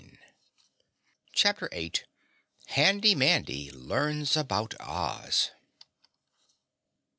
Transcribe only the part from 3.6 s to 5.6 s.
Learns about Oz!